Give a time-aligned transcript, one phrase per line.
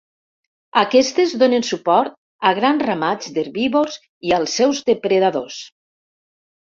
[0.81, 2.15] Aquests donen suport
[2.51, 3.99] a grans ramats d'herbívors
[4.31, 5.59] i als seus depredadors.